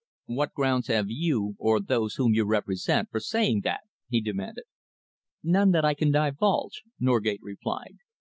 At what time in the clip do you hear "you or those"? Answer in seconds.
1.11-2.15